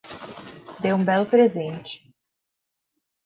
[0.83, 1.91] Dê um belo presente